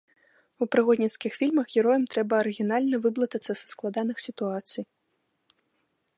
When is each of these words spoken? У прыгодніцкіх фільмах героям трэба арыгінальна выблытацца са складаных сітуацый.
У 0.65 0.67
прыгодніцкіх 0.75 1.31
фільмах 1.41 1.65
героям 1.81 2.03
трэба 2.15 2.33
арыгінальна 2.47 2.95
выблытацца 3.05 3.51
са 3.61 3.61
складаных 3.75 4.17
сітуацый. 4.27 4.83